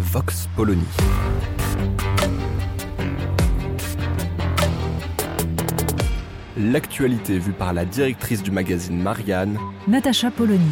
Vox 0.00 0.48
Polony. 0.56 0.82
L'actualité 6.56 7.38
vue 7.38 7.52
par 7.52 7.74
la 7.74 7.84
directrice 7.84 8.42
du 8.42 8.50
magazine 8.50 8.98
Marianne, 9.00 9.58
Natacha 9.86 10.30
Polony. 10.30 10.70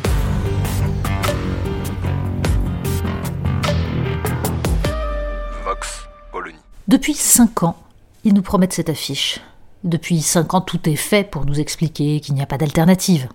Vox 5.63 6.09
Polony. 6.33 6.57
Depuis 6.89 7.15
cinq 7.15 7.63
ans, 7.63 7.77
ils 8.25 8.33
nous 8.33 8.41
promettent 8.41 8.73
cette 8.73 8.89
affiche. 8.89 9.41
Depuis 9.85 10.23
cinq 10.23 10.55
ans, 10.55 10.63
tout 10.63 10.89
est 10.89 10.97
fait 10.97 11.31
pour 11.31 11.45
nous 11.45 11.61
expliquer 11.61 12.21
qu'il 12.21 12.35
n'y 12.35 12.43
a 12.43 12.47
pas 12.47 12.57
d'alternative. 12.57 13.29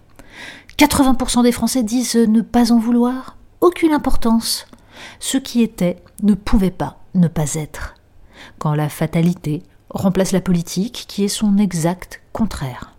80% 0.79 1.43
des 1.43 1.51
Français 1.51 1.83
disent 1.83 2.15
ne 2.15 2.41
pas 2.41 2.71
en 2.71 2.79
vouloir. 2.79 3.37
Aucune 3.61 3.93
importance. 3.93 4.65
Ce 5.19 5.37
qui 5.37 5.61
était 5.61 5.97
ne 6.21 6.33
pouvait 6.33 6.71
pas 6.71 6.99
ne 7.15 7.27
pas 7.27 7.55
être. 7.55 7.95
Quand 8.57 8.73
la 8.73 8.89
fatalité 8.89 9.63
remplace 9.89 10.31
la 10.31 10.41
politique, 10.41 11.05
qui 11.07 11.23
est 11.23 11.29
son 11.29 11.57
exact 11.57 12.21
contraire. 12.31 12.93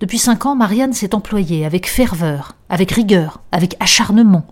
Depuis 0.00 0.18
cinq 0.18 0.46
ans, 0.46 0.56
Marianne 0.56 0.92
s'est 0.92 1.14
employée 1.14 1.64
avec 1.64 1.88
ferveur, 1.88 2.56
avec 2.68 2.90
rigueur, 2.90 3.40
avec 3.52 3.76
acharnement, 3.80 4.44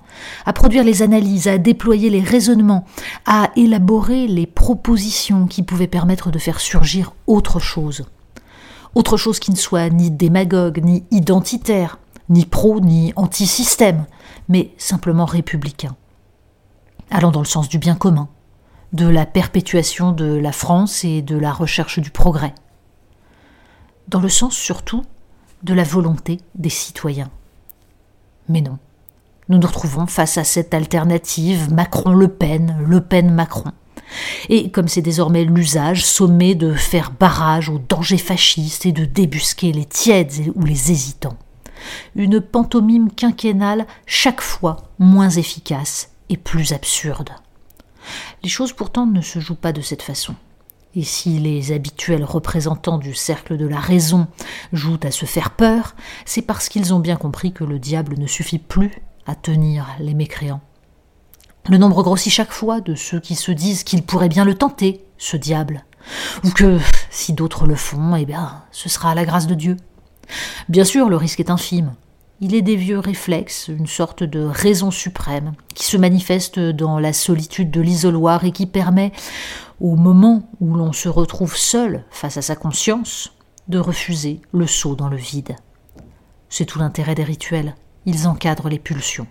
à 0.46 0.52
produire 0.52 0.84
les 0.84 1.02
analyses, 1.02 1.48
à 1.48 1.58
déployer 1.58 2.10
les 2.10 2.20
raisonnements, 2.20 2.84
à 3.26 3.50
élaborer 3.56 4.26
les 4.28 4.46
propositions 4.46 5.46
qui 5.46 5.62
pouvaient 5.62 5.88
permettre 5.88 6.30
de 6.30 6.38
faire 6.38 6.60
surgir 6.60 7.12
autre 7.26 7.58
chose. 7.58 8.04
Autre 8.94 9.16
chose 9.16 9.40
qui 9.40 9.50
ne 9.50 9.56
soit 9.56 9.90
ni 9.90 10.10
démagogue, 10.10 10.82
ni 10.84 11.04
identitaire, 11.10 11.98
ni 12.28 12.46
pro, 12.46 12.80
ni 12.80 13.12
anti-système, 13.16 14.06
mais 14.48 14.72
simplement 14.78 15.24
républicain. 15.24 15.96
Allant 17.14 17.30
dans 17.30 17.40
le 17.40 17.46
sens 17.46 17.68
du 17.68 17.78
bien 17.78 17.94
commun, 17.94 18.30
de 18.94 19.06
la 19.06 19.26
perpétuation 19.26 20.12
de 20.12 20.24
la 20.24 20.50
France 20.50 21.04
et 21.04 21.20
de 21.20 21.36
la 21.36 21.52
recherche 21.52 21.98
du 21.98 22.10
progrès. 22.10 22.54
Dans 24.08 24.18
le 24.18 24.30
sens 24.30 24.56
surtout 24.56 25.04
de 25.62 25.74
la 25.74 25.84
volonté 25.84 26.40
des 26.54 26.70
citoyens. 26.70 27.30
Mais 28.48 28.62
non, 28.62 28.78
nous 29.50 29.58
nous 29.58 29.66
retrouvons 29.66 30.06
face 30.06 30.38
à 30.38 30.44
cette 30.44 30.72
alternative 30.72 31.70
Macron-Le 31.70 32.28
Pen, 32.28 32.78
Le 32.86 33.02
Pen-Macron. 33.02 33.72
Et 34.48 34.70
comme 34.70 34.88
c'est 34.88 35.02
désormais 35.02 35.44
l'usage, 35.44 36.06
sommé 36.06 36.54
de 36.54 36.72
faire 36.72 37.10
barrage 37.10 37.68
aux 37.68 37.78
dangers 37.78 38.16
fascistes 38.16 38.86
et 38.86 38.92
de 38.92 39.04
débusquer 39.04 39.72
les 39.72 39.84
tièdes 39.84 40.50
ou 40.54 40.64
les 40.64 40.90
hésitants. 40.90 41.36
Une 42.16 42.40
pantomime 42.40 43.10
quinquennale 43.12 43.86
chaque 44.06 44.40
fois 44.40 44.78
moins 44.98 45.28
efficace 45.28 46.11
plus 46.36 46.72
absurde. 46.72 47.30
Les 48.42 48.48
choses 48.48 48.72
pourtant 48.72 49.06
ne 49.06 49.20
se 49.20 49.38
jouent 49.38 49.54
pas 49.54 49.72
de 49.72 49.80
cette 49.80 50.02
façon. 50.02 50.34
Et 50.94 51.04
si 51.04 51.38
les 51.38 51.72
habituels 51.72 52.24
représentants 52.24 52.98
du 52.98 53.14
cercle 53.14 53.56
de 53.56 53.66
la 53.66 53.80
raison 53.80 54.26
jouent 54.72 55.00
à 55.02 55.10
se 55.10 55.24
faire 55.24 55.50
peur, 55.50 55.94
c'est 56.26 56.42
parce 56.42 56.68
qu'ils 56.68 56.92
ont 56.92 57.00
bien 57.00 57.16
compris 57.16 57.52
que 57.52 57.64
le 57.64 57.78
diable 57.78 58.18
ne 58.18 58.26
suffit 58.26 58.58
plus 58.58 58.90
à 59.26 59.34
tenir 59.34 59.86
les 60.00 60.14
mécréants. 60.14 60.60
Le 61.68 61.78
nombre 61.78 62.02
grossit 62.02 62.32
chaque 62.32 62.52
fois 62.52 62.80
de 62.80 62.94
ceux 62.94 63.20
qui 63.20 63.36
se 63.36 63.52
disent 63.52 63.84
qu'ils 63.84 64.02
pourraient 64.02 64.28
bien 64.28 64.44
le 64.44 64.54
tenter, 64.54 65.04
ce 65.16 65.36
diable, 65.36 65.84
ou 66.44 66.50
que, 66.50 66.78
si 67.10 67.32
d'autres 67.32 67.66
le 67.66 67.76
font, 67.76 68.16
eh 68.16 68.26
bien, 68.26 68.64
ce 68.72 68.88
sera 68.88 69.12
à 69.12 69.14
la 69.14 69.24
grâce 69.24 69.46
de 69.46 69.54
Dieu. 69.54 69.76
Bien 70.68 70.84
sûr, 70.84 71.08
le 71.08 71.16
risque 71.16 71.40
est 71.40 71.50
infime. 71.50 71.94
Il 72.44 72.56
est 72.56 72.62
des 72.62 72.74
vieux 72.74 72.98
réflexes, 72.98 73.68
une 73.68 73.86
sorte 73.86 74.24
de 74.24 74.40
raison 74.40 74.90
suprême, 74.90 75.52
qui 75.76 75.84
se 75.84 75.96
manifeste 75.96 76.58
dans 76.58 76.98
la 76.98 77.12
solitude 77.12 77.70
de 77.70 77.80
l'isoloir 77.80 78.44
et 78.44 78.50
qui 78.50 78.66
permet, 78.66 79.12
au 79.80 79.94
moment 79.94 80.50
où 80.58 80.74
l'on 80.74 80.92
se 80.92 81.08
retrouve 81.08 81.56
seul 81.56 82.04
face 82.10 82.38
à 82.38 82.42
sa 82.42 82.56
conscience, 82.56 83.32
de 83.68 83.78
refuser 83.78 84.40
le 84.52 84.66
saut 84.66 84.96
dans 84.96 85.08
le 85.08 85.16
vide. 85.16 85.54
C'est 86.48 86.64
tout 86.64 86.80
l'intérêt 86.80 87.14
des 87.14 87.22
rituels, 87.22 87.76
ils 88.06 88.26
encadrent 88.26 88.68
les 88.68 88.80
pulsions. 88.80 89.28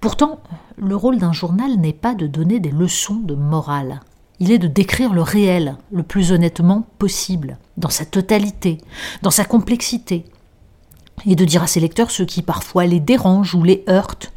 Pourtant, 0.00 0.40
le 0.78 0.96
rôle 0.96 1.18
d'un 1.18 1.34
journal 1.34 1.76
n'est 1.76 1.92
pas 1.92 2.14
de 2.14 2.26
donner 2.26 2.60
des 2.60 2.70
leçons 2.70 3.20
de 3.22 3.34
morale. 3.34 4.00
Il 4.38 4.50
est 4.50 4.58
de 4.58 4.68
décrire 4.68 5.12
le 5.12 5.20
réel 5.20 5.76
le 5.92 6.02
plus 6.02 6.32
honnêtement 6.32 6.86
possible, 6.98 7.58
dans 7.76 7.90
sa 7.90 8.06
totalité, 8.06 8.78
dans 9.20 9.30
sa 9.30 9.44
complexité, 9.44 10.24
et 11.26 11.36
de 11.36 11.44
dire 11.44 11.62
à 11.62 11.66
ses 11.66 11.80
lecteurs 11.80 12.10
ce 12.10 12.22
qui 12.22 12.42
parfois 12.42 12.86
les 12.86 13.00
dérange 13.00 13.54
ou 13.54 13.62
les 13.62 13.84
heurte. 13.88 14.32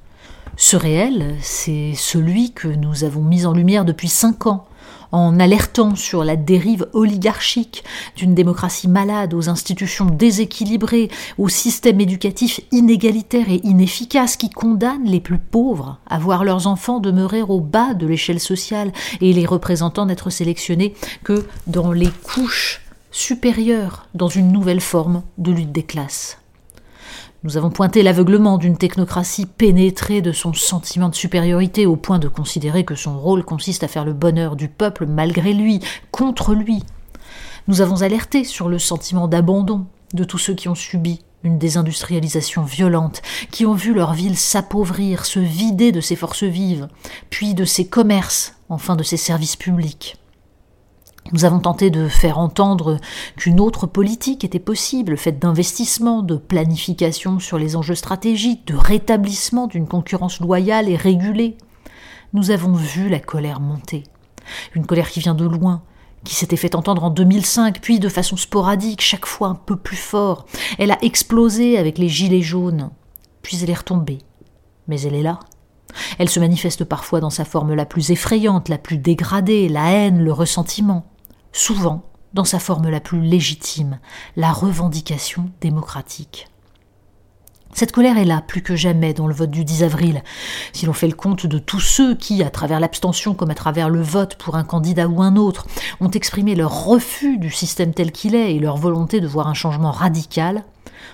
Ce 0.56 0.76
réel, 0.76 1.36
c'est 1.42 1.94
celui 1.96 2.52
que 2.52 2.68
nous 2.68 3.04
avons 3.04 3.24
mis 3.24 3.46
en 3.46 3.54
lumière 3.54 3.86
depuis 3.86 4.08
cinq 4.08 4.46
ans, 4.46 4.66
en 5.12 5.40
alertant 5.40 5.96
sur 5.96 6.24
la 6.24 6.36
dérive 6.36 6.88
oligarchique 6.94 7.84
d'une 8.16 8.36
démocratie 8.36 8.88
malade, 8.88 9.34
aux 9.34 9.50
institutions 9.50 10.06
déséquilibrées, 10.06 11.10
au 11.38 11.50
système 11.50 12.02
éducatif 12.02 12.62
inégalitaire 12.72 13.50
et 13.50 13.62
inefficace 13.64 14.38
qui 14.38 14.50
condamne 14.50 15.06
les 15.06 15.20
plus 15.20 15.38
pauvres 15.38 16.00
à 16.08 16.20
voir 16.20 16.44
leurs 16.44 16.68
enfants 16.68 17.00
demeurer 17.00 17.42
au 17.44 17.60
bas 17.60 17.94
de 17.94 18.08
l'échelle 18.08 18.40
sociale 18.40 18.92
et 19.22 19.34
les 19.34 19.46
représentants 19.46 20.08
n'être 20.08 20.30
sélectionnés 20.30 20.96
que 21.24 21.46
dans 21.68 21.92
les 21.92 22.10
couches 22.24 22.82
supérieures, 23.12 24.08
dans 24.16 24.30
une 24.30 24.52
nouvelle 24.52 24.82
forme 24.82 25.22
de 25.38 25.52
lutte 25.52 25.72
des 25.72 25.84
classes. 25.84 26.40
Nous 27.44 27.58
avons 27.58 27.72
pointé 27.72 28.04
l'aveuglement 28.04 28.58
d'une 28.58 28.78
technocratie 28.78 29.46
pénétrée 29.46 30.22
de 30.22 30.31
son 30.31 30.54
sentiment 30.54 31.09
de 31.09 31.16
supériorité 31.16 31.86
au 31.86 31.98
point 31.98 32.18
de 32.18 32.30
considérer 32.30 32.86
que 32.86 32.96
son 32.96 33.20
rôle 33.20 33.44
consiste 33.44 33.84
à 33.84 33.90
faire 33.90 34.06
le 34.06 34.14
bonheur 34.14 34.56
du 34.56 34.70
peuple 34.70 35.06
malgré 35.08 35.52
lui, 35.52 35.81
contre 36.12 36.54
lui. 36.54 36.84
Nous 37.68 37.81
avons 37.81 38.02
alerté 38.02 38.46
sur 38.46 38.70
le 38.70 38.80
sentiment 38.80 39.28
d'abandon 39.28 39.88
de 40.14 40.24
tous 40.24 40.38
ceux 40.38 40.54
qui 40.54 40.70
ont 40.70 40.76
subi 40.76 41.20
une 41.44 41.58
désindustrialisation 41.58 42.64
violente, 42.64 43.22
qui 43.52 43.66
ont 43.66 43.74
vu 43.74 43.94
leur 43.94 44.14
ville 44.14 44.38
s'appauvrir, 44.38 45.25
se 45.25 45.40
vider 45.40 45.92
de 45.92 46.00
ses 46.00 46.16
forces 46.16 46.44
vives, 46.44 46.88
puis 47.30 47.56
de 47.56 47.66
ses 47.66 47.86
commerces, 47.86 48.56
enfin 48.70 48.96
de 48.96 49.04
ses 49.04 49.18
services 49.18 49.58
publics. 49.58 50.16
Nous 51.32 51.46
avons 51.46 51.60
tenté 51.60 51.90
de 51.90 52.08
faire 52.10 52.38
entendre 52.38 52.98
qu'une 53.38 53.60
autre 53.60 53.88
politique 53.88 54.44
était 54.44 54.60
possible, 54.60 55.18
faite 55.18 55.40
d'investissement, 55.40 56.22
de 56.22 56.36
planification 56.36 57.40
sur 57.40 57.58
les 57.58 57.76
enjeux 57.76 57.96
stratégiques, 57.96 58.68
de 58.68 58.76
rétablissement 58.76 59.68
d'une 59.68 59.88
concurrence 59.88 60.42
loyale 60.42 60.90
et 60.90 60.98
régulée. 60.98 61.58
Nous 62.34 62.52
avons 62.52 62.74
vu 62.74 63.10
la 63.10 63.20
colère 63.20 63.62
monter. 63.62 64.04
Une 64.76 64.86
colère 64.86 65.10
qui 65.10 65.22
vient 65.22 65.34
de 65.34 65.46
loin, 65.46 65.82
qui 66.26 66.36
s'était 66.36 66.58
fait 66.58 66.76
entendre 66.76 67.06
en 67.06 67.10
2005, 67.10 67.80
puis 67.80 68.00
de 68.00 68.10
façon 68.10 68.36
sporadique, 68.36 69.02
chaque 69.02 69.26
fois 69.26 69.48
un 69.48 69.56
peu 69.56 69.78
plus 69.78 69.98
fort. 69.98 70.46
Elle 70.78 70.92
a 70.92 71.04
explosé 71.04 71.78
avec 71.78 71.98
les 71.98 72.10
gilets 72.10 72.42
jaunes, 72.42 72.90
puis 73.42 73.58
elle 73.64 73.70
est 73.70 73.76
retombée. 73.76 74.20
Mais 74.88 75.02
elle 75.02 75.16
est 75.16 75.24
là. 75.24 75.40
Elle 76.19 76.30
se 76.30 76.40
manifeste 76.40 76.84
parfois 76.84 77.22
dans 77.22 77.30
sa 77.30 77.46
forme 77.46 77.74
la 77.74 77.86
plus 77.86 78.12
effrayante, 78.12 78.68
la 78.68 78.78
plus 78.78 78.98
dégradée, 78.98 79.69
la 79.69 79.92
haine, 79.92 80.24
le 80.24 80.34
ressentiment 80.34 81.06
souvent 81.54 82.04
dans 82.34 82.44
sa 82.44 82.60
forme 82.60 82.90
la 82.90 83.00
plus 83.00 83.22
légitime, 83.22 84.00
la 84.36 84.52
revendication 84.52 85.52
démocratique. 85.62 86.48
Cette 87.76 87.92
colère 87.92 88.20
est 88.20 88.26
là 88.26 88.42
plus 88.46 88.62
que 88.62 88.76
jamais 88.76 89.14
dans 89.14 89.26
le 89.26 89.34
vote 89.34 89.50
du 89.50 89.64
10 89.64 89.84
avril. 89.84 90.24
Si 90.74 90.86
l'on 90.86 90.94
fait 90.94 91.08
le 91.08 91.16
compte 91.16 91.48
de 91.48 91.58
tous 91.58 91.80
ceux 91.80 92.16
qui, 92.16 92.44
à 92.44 92.52
travers 92.52 92.80
l'abstention 92.80 93.34
comme 93.34 93.50
à 93.50 93.56
travers 93.56 93.90
le 93.90 94.02
vote 94.02 94.36
pour 94.36 94.56
un 94.56 94.64
candidat 94.64 95.08
ou 95.08 95.24
un 95.24 95.36
autre, 95.38 95.66
ont 96.00 96.12
exprimé 96.12 96.54
leur 96.54 96.86
refus 96.86 97.40
du 97.40 97.50
système 97.50 97.94
tel 97.94 98.12
qu'il 98.12 98.36
est 98.36 98.56
et 98.56 98.60
leur 98.60 98.78
volonté 98.78 99.22
de 99.22 99.28
voir 99.28 99.48
un 99.48 99.56
changement 99.56 99.92
radical, 99.92 100.64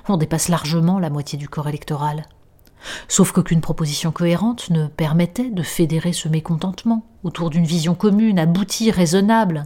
on 0.09 0.17
dépasse 0.17 0.49
largement 0.49 0.99
la 0.99 1.09
moitié 1.09 1.37
du 1.37 1.47
corps 1.47 1.69
électoral. 1.69 2.25
Sauf 3.07 3.31
qu'aucune 3.31 3.61
proposition 3.61 4.11
cohérente 4.11 4.69
ne 4.69 4.87
permettait 4.87 5.49
de 5.49 5.63
fédérer 5.63 6.13
ce 6.13 6.29
mécontentement 6.29 7.05
autour 7.23 7.49
d'une 7.49 7.65
vision 7.65 7.95
commune, 7.95 8.39
aboutie, 8.39 8.91
raisonnable. 8.91 9.65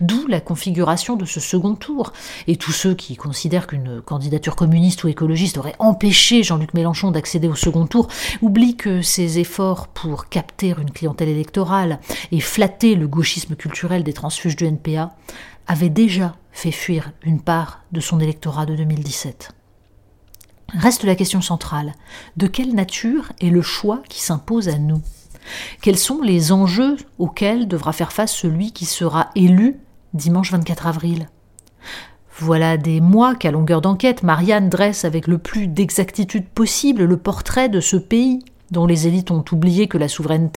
D'où 0.00 0.26
la 0.26 0.40
configuration 0.40 1.16
de 1.16 1.24
ce 1.24 1.40
second 1.40 1.74
tour. 1.74 2.12
Et 2.46 2.56
tous 2.56 2.72
ceux 2.72 2.94
qui 2.94 3.16
considèrent 3.16 3.66
qu'une 3.66 4.00
candidature 4.02 4.56
communiste 4.56 5.04
ou 5.04 5.08
écologiste 5.08 5.58
aurait 5.58 5.76
empêché 5.78 6.42
Jean-Luc 6.42 6.74
Mélenchon 6.74 7.10
d'accéder 7.10 7.48
au 7.48 7.54
second 7.54 7.86
tour 7.86 8.08
oublient 8.42 8.76
que 8.76 9.02
ses 9.02 9.38
efforts 9.38 9.88
pour 9.88 10.28
capter 10.28 10.74
une 10.78 10.90
clientèle 10.90 11.28
électorale 11.28 12.00
et 12.32 12.40
flatter 12.40 12.94
le 12.94 13.08
gauchisme 13.08 13.56
culturel 13.56 14.04
des 14.04 14.12
transfuges 14.12 14.56
du 14.56 14.66
NPA 14.66 15.14
avaient 15.66 15.90
déjà 15.90 16.36
fait 16.52 16.70
fuir 16.70 17.12
une 17.22 17.40
part 17.40 17.82
de 17.92 18.00
son 18.00 18.20
électorat 18.20 18.66
de 18.66 18.76
2017. 18.76 19.52
Reste 20.74 21.04
la 21.04 21.14
question 21.14 21.40
centrale. 21.40 21.94
De 22.36 22.46
quelle 22.46 22.74
nature 22.74 23.32
est 23.40 23.50
le 23.50 23.62
choix 23.62 24.02
qui 24.08 24.20
s'impose 24.20 24.68
à 24.68 24.78
nous? 24.78 25.00
Quels 25.80 25.98
sont 25.98 26.20
les 26.22 26.52
enjeux 26.52 26.96
auxquels 27.18 27.68
devra 27.68 27.92
faire 27.92 28.12
face 28.12 28.34
celui 28.34 28.72
qui 28.72 28.84
sera 28.84 29.30
élu 29.34 29.76
dimanche 30.12 30.52
24 30.52 30.86
avril? 30.86 31.28
Voilà 32.38 32.76
des 32.76 33.00
mois 33.00 33.34
qu'à 33.36 33.52
longueur 33.52 33.80
d'enquête, 33.80 34.22
Marianne 34.22 34.68
dresse 34.68 35.04
avec 35.04 35.28
le 35.28 35.38
plus 35.38 35.68
d'exactitude 35.68 36.48
possible 36.48 37.04
le 37.04 37.16
portrait 37.16 37.68
de 37.68 37.80
ce 37.80 37.96
pays 37.96 38.40
dont 38.70 38.86
les 38.86 39.06
élites 39.06 39.30
ont 39.30 39.44
oublié 39.52 39.86
que 39.86 39.98
la 39.98 40.08
souveraineté 40.08 40.56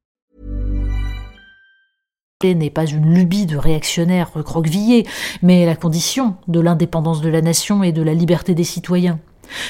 N'est 2.43 2.69
pas 2.69 2.85
une 2.85 3.13
lubie 3.13 3.45
de 3.45 3.57
réactionnaires 3.57 4.31
recroquevillés, 4.33 5.07
mais 5.41 5.65
la 5.65 5.75
condition 5.75 6.35
de 6.47 6.59
l'indépendance 6.59 7.21
de 7.21 7.29
la 7.29 7.41
nation 7.41 7.83
et 7.83 7.91
de 7.91 8.01
la 8.01 8.13
liberté 8.13 8.55
des 8.55 8.63
citoyens. 8.63 9.19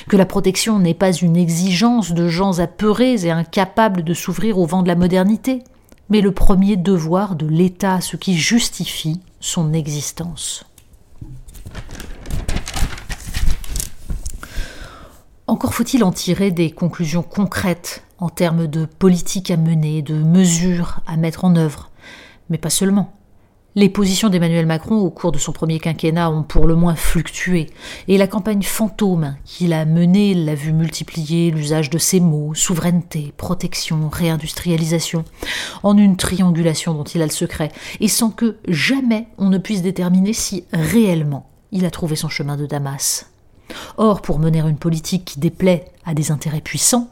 Que 0.08 0.18
la 0.18 0.26
protection 0.26 0.80
n'est 0.80 0.94
pas 0.94 1.12
une 1.12 1.38
exigence 1.38 2.12
de 2.14 2.28
gens 2.28 2.60
apeurés 2.60 3.26
et 3.26 3.32
incapables 3.32 4.04
de 4.04 4.14
s'ouvrir 4.14 4.58
au 4.58 4.66
vent 4.66 4.84
de 4.84 4.88
la 4.88 4.96
modernité, 4.96 5.64
mais 6.10 6.22
le 6.22 6.32
premier 6.32 6.78
devoir 6.78 7.36
de 7.36 7.48
l'État, 7.48 8.02
ce 8.02 8.18
qui 8.18 8.38
justifie 8.38 9.22
son 9.40 9.74
existence. 9.74 10.66
Encore 15.48 15.74
faut-il 15.74 16.04
en 16.04 16.12
tirer 16.12 16.52
des 16.52 16.72
conclusions 16.72 17.24
concrètes 17.24 18.06
en 18.20 18.30
termes 18.30 18.68
de 18.68 18.86
politique 18.86 19.52
à 19.52 19.58
mener, 19.58 20.02
de 20.02 20.14
mesures 20.14 21.02
à 21.08 21.18
mettre 21.18 21.44
en 21.44 21.56
œuvre 21.56 21.91
mais 22.52 22.60
pas 22.60 22.70
seulement. 22.70 23.14
Les 23.74 23.88
positions 23.88 24.28
d'Emmanuel 24.28 24.66
Macron 24.66 24.98
au 24.98 25.10
cours 25.10 25.32
de 25.32 25.38
son 25.38 25.54
premier 25.54 25.80
quinquennat 25.80 26.30
ont 26.30 26.44
pour 26.44 26.68
le 26.68 26.76
moins 26.76 26.96
fluctué, 26.96 27.70
et 28.10 28.18
la 28.18 28.28
campagne 28.28 28.64
fantôme 28.64 29.38
qu'il 29.46 29.72
a 29.72 29.86
menée 29.86 30.34
l'a 30.34 30.56
vu 30.56 30.74
multiplier 30.74 31.52
l'usage 31.52 31.90
de 31.90 31.98
ces 31.98 32.20
mots 32.20 32.54
souveraineté, 32.54 33.34
protection, 33.38 34.10
réindustrialisation, 34.10 35.24
en 35.84 35.98
une 35.98 36.18
triangulation 36.18 36.94
dont 36.94 37.06
il 37.06 37.22
a 37.22 37.26
le 37.26 37.32
secret, 37.32 37.72
et 38.02 38.10
sans 38.10 38.30
que 38.30 38.58
jamais 38.68 39.28
on 39.38 39.50
ne 39.50 39.58
puisse 39.58 39.82
déterminer 39.82 40.34
si 40.34 40.66
réellement 40.74 41.50
il 41.72 41.86
a 41.86 41.92
trouvé 41.92 42.18
son 42.18 42.28
chemin 42.28 42.58
de 42.58 42.66
Damas. 42.66 43.32
Or, 43.96 44.22
pour 44.22 44.40
mener 44.40 44.60
une 44.60 44.76
politique 44.76 45.24
qui 45.24 45.40
déplaît 45.40 45.86
à 46.04 46.14
des 46.14 46.32
intérêts 46.32 46.60
puissants, 46.60 47.08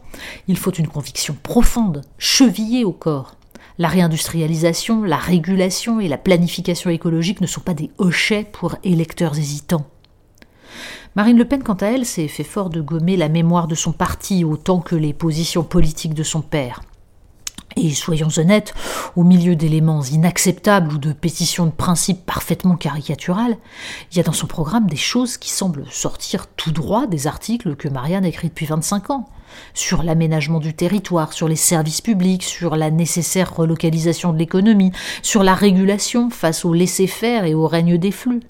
il 0.49 0.57
faut 0.57 0.73
une 0.73 0.89
conviction 0.89 1.37
profonde, 1.41 2.01
chevillée 2.17 2.83
au 2.83 2.91
corps. 2.91 3.38
La 3.79 3.87
réindustrialisation, 3.87 5.03
la 5.03 5.15
régulation 5.15 6.01
et 6.01 6.09
la 6.09 6.17
planification 6.17 6.89
écologique 6.89 7.39
ne 7.39 7.47
sont 7.47 7.61
pas 7.61 7.73
des 7.73 7.91
hochets 7.97 8.43
pour 8.43 8.75
électeurs 8.83 9.39
hésitants. 9.39 9.87
Marine 11.15 11.37
Le 11.37 11.45
Pen, 11.45 11.63
quant 11.63 11.75
à 11.75 11.85
elle, 11.85 12.05
s'est 12.05 12.27
fait 12.27 12.43
fort 12.43 12.69
de 12.69 12.81
gommer 12.81 13.15
la 13.15 13.29
mémoire 13.29 13.67
de 13.67 13.75
son 13.75 13.93
parti 13.93 14.43
autant 14.43 14.81
que 14.81 14.97
les 14.97 15.13
positions 15.13 15.63
politiques 15.63 16.13
de 16.13 16.23
son 16.23 16.41
père. 16.41 16.81
Et 17.77 17.93
soyons 17.93 18.27
honnêtes, 18.35 18.73
au 19.15 19.23
milieu 19.23 19.55
d'éléments 19.55 20.03
inacceptables 20.03 20.93
ou 20.93 20.97
de 20.97 21.13
pétitions 21.13 21.65
de 21.65 21.71
principe 21.71 22.25
parfaitement 22.25 22.75
caricaturales, 22.75 23.57
il 24.11 24.17
y 24.17 24.19
a 24.19 24.23
dans 24.23 24.33
son 24.33 24.47
programme 24.47 24.87
des 24.87 24.97
choses 24.97 25.37
qui 25.37 25.51
semblent 25.51 25.85
sortir 25.89 26.47
tout 26.47 26.71
droit 26.71 27.07
des 27.07 27.27
articles 27.27 27.77
que 27.77 27.87
Marianne 27.87 28.25
écrit 28.25 28.49
depuis 28.49 28.65
25 28.65 29.11
ans 29.11 29.29
sur 29.73 30.03
l'aménagement 30.03 30.59
du 30.59 30.73
territoire, 30.73 31.33
sur 31.33 31.47
les 31.47 31.55
services 31.55 32.01
publics, 32.01 32.43
sur 32.43 32.75
la 32.75 32.91
nécessaire 32.91 33.55
relocalisation 33.55 34.33
de 34.33 34.37
l'économie, 34.37 34.91
sur 35.21 35.43
la 35.43 35.53
régulation 35.53 36.29
face 36.29 36.65
au 36.65 36.73
laisser-faire 36.73 37.45
et 37.45 37.53
au 37.53 37.67
règne 37.67 37.97
des 37.97 38.11
flux. 38.11 38.41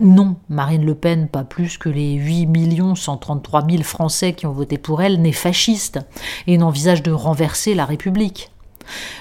Non, 0.00 0.36
Marine 0.48 0.84
Le 0.84 0.94
Pen, 0.94 1.28
pas 1.28 1.44
plus 1.44 1.78
que 1.78 1.88
les 1.88 2.14
8 2.14 2.48
133 2.96 3.66
000 3.70 3.82
Français 3.82 4.32
qui 4.32 4.46
ont 4.46 4.52
voté 4.52 4.78
pour 4.78 5.02
elle, 5.02 5.20
n'est 5.20 5.32
fasciste 5.32 6.00
et 6.46 6.58
n'envisage 6.58 7.02
de 7.02 7.12
renverser 7.12 7.74
la 7.74 7.84
République. 7.84 8.50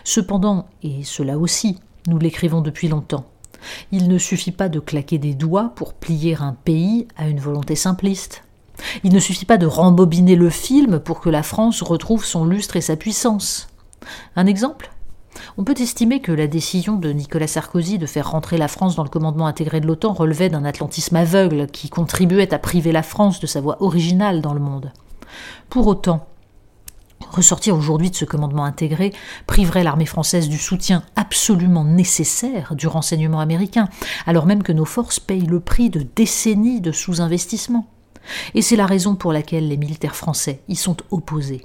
Cependant, 0.04 0.68
et 0.82 1.04
cela 1.04 1.38
aussi, 1.38 1.80
nous 2.08 2.18
l'écrivons 2.18 2.62
depuis 2.62 2.88
longtemps, 2.88 3.26
il 3.92 4.08
ne 4.08 4.18
suffit 4.18 4.52
pas 4.52 4.70
de 4.70 4.80
claquer 4.80 5.18
des 5.18 5.34
doigts 5.34 5.72
pour 5.76 5.94
plier 5.94 6.36
un 6.40 6.54
pays 6.54 7.08
à 7.18 7.28
une 7.28 7.40
volonté 7.40 7.76
simpliste. 7.76 8.45
Il 9.04 9.14
ne 9.14 9.20
suffit 9.20 9.46
pas 9.46 9.58
de 9.58 9.66
rembobiner 9.66 10.36
le 10.36 10.50
film 10.50 11.00
pour 11.00 11.20
que 11.20 11.30
la 11.30 11.44
France 11.44 11.82
retrouve 11.82 12.26
son 12.26 12.46
lustre 12.46 12.76
et 12.76 12.82
sa 12.82 12.96
puissance. 12.96 13.68
Un 14.36 14.46
exemple? 14.46 14.92
On 15.58 15.64
peut 15.64 15.76
estimer 15.78 16.22
que 16.22 16.32
la 16.32 16.48
décision 16.48 16.96
de 16.96 17.12
Nicolas 17.12 17.48
Sarkozy 17.48 17.98
de 17.98 18.06
faire 18.06 18.32
rentrer 18.32 18.58
la 18.58 18.68
France 18.68 18.96
dans 18.96 19.04
le 19.04 19.10
commandement 19.10 19.48
intégré 19.48 19.82
de 19.82 19.88
l'OTAN 19.88 20.14
relevait 20.14 20.50
d'un 20.50 20.66
atlantisme 20.66 21.16
aveugle 21.16 21.68
qui 21.68 21.90
contribuait 21.90 22.54
à 22.54 22.60
priver 22.60 22.92
la 22.92 23.04
France 23.04 23.40
de 23.40 23.48
sa 23.48 23.62
voix 23.62 23.82
originale 23.82 24.42
dans 24.42 24.54
le 24.54 24.60
monde. 24.60 24.92
Pour 25.70 25.88
autant, 25.88 26.28
Ressortir 27.32 27.76
aujourd'hui 27.76 28.12
de 28.12 28.16
ce 28.16 28.26
commandement 28.26 28.66
intégré 28.66 29.14
priverait 29.48 29.84
l'armée 29.84 30.06
française 30.06 30.48
du 30.48 30.58
soutien 30.58 31.04
absolument 31.16 31.84
nécessaire 31.84 32.76
du 32.76 32.88
renseignement 32.88 33.40
américain, 33.40 33.90
alors 34.26 34.46
même 34.46 34.64
que 34.64 34.72
nos 34.72 34.86
forces 34.86 35.20
payent 35.20 35.46
le 35.46 35.60
prix 35.60 35.90
de 35.90 36.06
décennies 36.16 36.82
de 36.82 36.92
sous-investissement. 36.92 37.88
Et 38.54 38.62
c'est 38.62 38.76
la 38.76 38.86
raison 38.86 39.16
pour 39.16 39.34
laquelle 39.34 39.68
les 39.68 39.78
militaires 39.78 40.16
français 40.16 40.62
y 40.68 40.76
sont 40.76 40.98
opposés. 41.12 41.64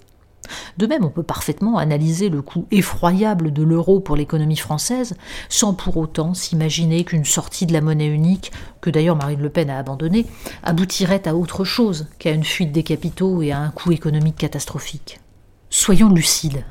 De 0.78 0.86
même, 0.86 1.04
on 1.04 1.10
peut 1.10 1.22
parfaitement 1.22 1.78
analyser 1.78 2.28
le 2.28 2.42
coût 2.42 2.66
effroyable 2.70 3.52
de 3.52 3.62
l'euro 3.62 4.00
pour 4.00 4.16
l'économie 4.16 4.56
française, 4.56 5.16
sans 5.48 5.74
pour 5.74 5.96
autant 5.96 6.34
s'imaginer 6.34 7.04
qu'une 7.04 7.24
sortie 7.24 7.66
de 7.66 7.72
la 7.72 7.80
monnaie 7.80 8.08
unique, 8.08 8.52
que 8.80 8.90
d'ailleurs 8.90 9.16
Marine 9.16 9.40
Le 9.40 9.50
Pen 9.50 9.70
a 9.70 9.78
abandonnée, 9.78 10.26
aboutirait 10.62 11.28
à 11.28 11.34
autre 11.34 11.64
chose 11.64 12.08
qu'à 12.18 12.32
une 12.32 12.44
fuite 12.44 12.72
des 12.72 12.82
capitaux 12.82 13.42
et 13.42 13.52
à 13.52 13.58
un 13.58 13.70
coût 13.70 13.92
économique 13.92 14.36
catastrophique. 14.36 15.20
Soyons 15.68 16.08
lucides. 16.08 16.64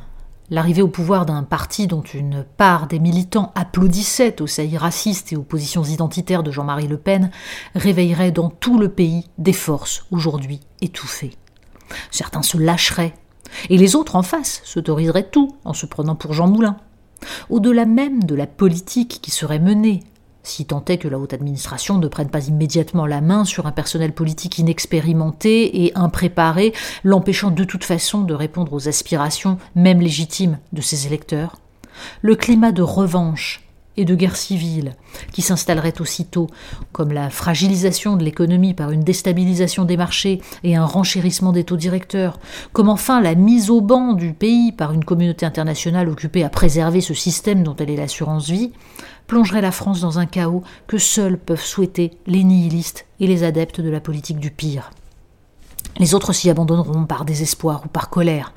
L'arrivée 0.52 0.82
au 0.82 0.88
pouvoir 0.88 1.28
d'un 1.28 1.44
parti 1.44 1.86
dont 1.86 2.02
une 2.02 2.44
part 2.58 2.88
des 2.88 2.98
militants 2.98 3.52
applaudissait 3.54 4.42
aux 4.42 4.48
saillies 4.48 4.80
racistes 4.80 5.32
et 5.32 5.36
aux 5.36 5.44
positions 5.44 5.84
identitaires 5.84 6.42
de 6.42 6.50
Jean-Marie 6.50 6.88
Le 6.88 6.98
Pen 6.98 7.30
réveillerait 7.76 8.32
dans 8.32 8.50
tout 8.50 8.80
le 8.80 8.90
pays 8.90 9.26
des 9.38 9.54
forces 9.54 10.06
aujourd'hui 10.10 10.60
étouffées. 10.82 11.38
Certains 12.10 12.42
se 12.42 12.58
lâcheraient, 12.58 13.14
et 13.70 13.78
les 13.78 13.96
autres 13.96 14.16
en 14.16 14.24
face 14.24 14.62
s'autoriseraient 14.64 15.30
tout 15.30 15.56
en 15.66 15.74
se 15.74 15.86
prenant 15.86 16.16
pour 16.16 16.34
Jean 16.34 16.48
Moulin. 16.48 16.78
Au-delà 17.50 17.86
même 17.86 18.24
de 18.24 18.34
la 18.34 18.48
politique 18.48 19.20
qui 19.22 19.32
serait 19.32 19.60
menée, 19.60 20.00
si 20.50 20.66
tant 20.66 20.84
est 20.88 20.98
que 20.98 21.08
la 21.08 21.20
haute 21.20 21.34
administration 21.34 21.98
ne 21.98 22.08
prenne 22.08 22.30
pas 22.30 22.48
immédiatement 22.48 23.06
la 23.06 23.22
main 23.22 23.46
sur 23.46 23.68
un 23.68 23.72
personnel 23.72 24.12
politique 24.12 24.58
inexpérimenté 24.58 25.86
et 25.86 25.96
impréparé, 25.96 26.74
l'empêchant 27.04 27.52
de 27.52 27.64
toute 27.64 27.84
façon 27.84 28.22
de 28.22 28.34
répondre 28.34 28.74
aux 28.74 28.88
aspirations, 28.88 29.58
même 29.76 30.02
légitimes, 30.02 30.60
de 30.74 30.82
ses 30.82 31.08
électeurs. 31.08 31.58
Le 32.22 32.36
climat 32.36 32.72
de 32.72 32.82
revanche 32.82 33.69
et 34.00 34.06
de 34.06 34.16
guerre 34.16 34.38
civile 34.38 34.96
qui 35.34 35.42
s'installerait 35.42 36.00
aussitôt, 36.00 36.48
comme 36.94 37.12
la 37.12 37.30
fragilisation 37.30 38.16
de 38.16 38.24
l'économie 38.24 38.74
par 38.74 38.92
une 38.92 39.04
déstabilisation 39.04 39.84
des 39.84 39.98
marchés 39.98 40.42
et 40.64 40.78
un 40.78 40.86
renchérissement 40.86 41.52
des 41.52 41.66
taux 41.66 41.76
directeurs, 41.76 42.40
comme 42.72 42.88
enfin 42.88 43.20
la 43.20 43.36
mise 43.36 43.70
au 43.70 43.82
banc 43.82 44.14
du 44.14 44.32
pays 44.32 44.72
par 44.72 44.94
une 44.94 45.04
communauté 45.04 45.46
internationale 45.46 46.08
occupée 46.08 46.46
à 46.46 46.50
préserver 46.50 47.02
ce 47.02 47.14
système 47.14 47.62
dont 47.62 47.76
elle 47.76 47.90
est 47.90 47.98
l'assurance 47.98 48.50
vie, 48.50 48.72
plongerait 49.28 49.62
la 49.62 49.74
France 49.74 50.00
dans 50.00 50.18
un 50.18 50.26
chaos 50.26 50.64
que 50.88 50.98
seuls 50.98 51.38
peuvent 51.38 51.64
souhaiter 51.64 52.12
les 52.26 52.46
nihilistes 52.46 53.06
et 53.20 53.28
les 53.28 53.44
adeptes 53.44 53.82
de 53.82 53.90
la 53.90 54.00
politique 54.00 54.40
du 54.40 54.50
pire. 54.50 54.92
Les 55.98 56.14
autres 56.16 56.32
s'y 56.32 56.50
abandonneront 56.50 57.06
par 57.06 57.26
désespoir 57.26 57.82
ou 57.86 57.90
par 57.90 58.10
colère, 58.10 58.54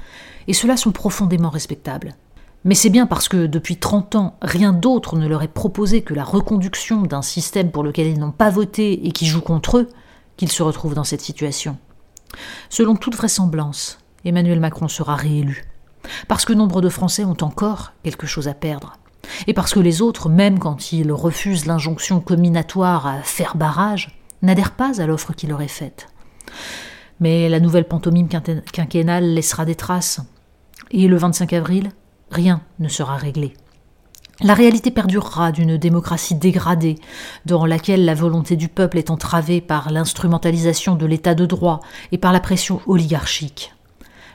et 0.46 0.52
ceux-là 0.52 0.76
sont 0.76 0.92
profondément 0.92 1.50
respectables. 1.50 2.14
Mais 2.64 2.74
c'est 2.76 2.90
bien 2.90 3.06
parce 3.06 3.28
que 3.28 3.46
depuis 3.46 3.76
30 3.76 4.14
ans, 4.14 4.36
rien 4.40 4.72
d'autre 4.72 5.16
ne 5.16 5.26
leur 5.26 5.42
est 5.42 5.48
proposé 5.48 6.02
que 6.02 6.14
la 6.14 6.22
reconduction 6.22 7.02
d'un 7.02 7.22
système 7.22 7.72
pour 7.72 7.82
lequel 7.82 8.06
ils 8.06 8.20
n'ont 8.20 8.30
pas 8.30 8.50
voté 8.50 9.06
et 9.06 9.10
qui 9.10 9.26
joue 9.26 9.40
contre 9.40 9.78
eux 9.78 9.88
qu'ils 10.36 10.52
se 10.52 10.62
retrouvent 10.62 10.94
dans 10.94 11.04
cette 11.04 11.20
situation. 11.20 11.76
Selon 12.70 12.94
toute 12.94 13.16
vraisemblance, 13.16 13.98
Emmanuel 14.24 14.60
Macron 14.60 14.88
sera 14.88 15.16
réélu. 15.16 15.64
Parce 16.28 16.44
que 16.44 16.52
nombre 16.52 16.80
de 16.80 16.88
Français 16.88 17.24
ont 17.24 17.36
encore 17.42 17.92
quelque 18.04 18.26
chose 18.26 18.48
à 18.48 18.54
perdre. 18.54 18.96
Et 19.46 19.54
parce 19.54 19.74
que 19.74 19.80
les 19.80 20.02
autres, 20.02 20.28
même 20.28 20.58
quand 20.58 20.92
ils 20.92 21.12
refusent 21.12 21.66
l'injonction 21.66 22.20
combinatoire 22.20 23.06
à 23.06 23.22
faire 23.22 23.56
barrage, 23.56 24.18
n'adhèrent 24.40 24.74
pas 24.74 25.00
à 25.00 25.06
l'offre 25.06 25.32
qui 25.32 25.46
leur 25.46 25.62
est 25.62 25.68
faite. 25.68 26.08
Mais 27.20 27.48
la 27.48 27.60
nouvelle 27.60 27.86
pantomime 27.86 28.28
quinquennale 28.28 29.34
laissera 29.34 29.64
des 29.64 29.76
traces. 29.76 30.20
Et 30.90 31.06
le 31.06 31.16
25 31.16 31.52
avril, 31.52 31.90
rien 32.32 32.62
ne 32.78 32.88
sera 32.88 33.16
réglé. 33.16 33.54
La 34.40 34.54
réalité 34.54 34.90
perdurera 34.90 35.52
d'une 35.52 35.76
démocratie 35.76 36.34
dégradée, 36.34 36.96
dans 37.46 37.64
laquelle 37.64 38.04
la 38.04 38.14
volonté 38.14 38.56
du 38.56 38.68
peuple 38.68 38.98
est 38.98 39.10
entravée 39.10 39.60
par 39.60 39.92
l'instrumentalisation 39.92 40.96
de 40.96 41.06
l'état 41.06 41.34
de 41.34 41.46
droit 41.46 41.80
et 42.10 42.18
par 42.18 42.32
la 42.32 42.40
pression 42.40 42.80
oligarchique. 42.86 43.72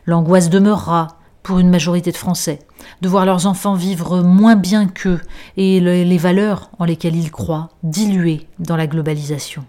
L'angoisse 0.05 0.49
demeurera, 0.49 1.17
pour 1.43 1.59
une 1.59 1.69
majorité 1.69 2.11
de 2.11 2.17
Français, 2.17 2.59
de 3.01 3.09
voir 3.09 3.25
leurs 3.25 3.47
enfants 3.47 3.73
vivre 3.73 4.21
moins 4.21 4.55
bien 4.55 4.87
qu'eux 4.87 5.19
et 5.57 5.79
les 5.79 6.17
valeurs 6.17 6.69
en 6.79 6.85
lesquelles 6.85 7.15
ils 7.15 7.31
croient 7.31 7.69
diluées 7.83 8.47
dans 8.59 8.77
la 8.77 8.87
globalisation. 8.87 9.65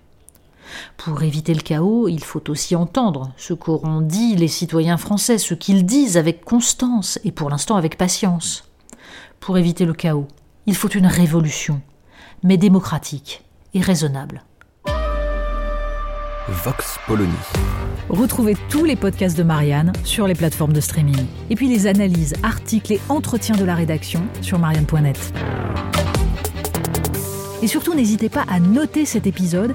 Pour 0.97 1.23
éviter 1.23 1.55
le 1.55 1.61
chaos, 1.61 2.09
il 2.09 2.23
faut 2.23 2.51
aussi 2.51 2.77
entendre 2.77 3.33
ce 3.37 3.55
qu'auront 3.55 4.01
dit 4.01 4.37
les 4.37 4.49
citoyens 4.49 4.97
français, 4.97 5.39
ce 5.39 5.55
qu'ils 5.55 5.87
disent 5.87 6.17
avec 6.17 6.45
constance 6.45 7.19
et 7.25 7.33
pour 7.33 7.51
l'instant 7.51 7.77
avec 7.77 7.97
patience. 7.97 8.65
Pour 9.41 9.59
éviter 9.59 9.85
le 9.85 9.95
chaos, 9.95 10.29
il 10.67 10.75
faut 10.75 10.89
une 10.89 11.07
révolution, 11.07 11.81
mais 12.43 12.57
démocratique 12.57 13.45
et 13.75 13.81
raisonnable. 13.81 14.43
Vox 16.49 16.99
Polony. 17.07 17.33
Retrouvez 18.09 18.57
tous 18.71 18.85
les 18.85 18.97
podcasts 18.97 19.37
de 19.37 19.43
Marianne 19.43 19.93
sur 20.03 20.27
les 20.27 20.35
plateformes 20.35 20.73
de 20.73 20.81
streaming. 20.81 21.27
Et 21.51 21.57
puis 21.57 21.69
les 21.69 21.87
analyses, 21.87 22.35
articles 22.43 22.95
et 22.95 23.01
entretiens 23.11 23.55
de 23.55 23.65
la 23.65 23.75
rédaction 23.75 24.23
sur 24.41 24.59
marianne.net. 24.59 25.35
Et 27.61 27.67
surtout, 27.67 27.95
n'hésitez 27.95 28.31
pas 28.31 28.45
à 28.49 28.61
noter 28.61 29.05
cet 29.05 29.27
épisode 29.27 29.75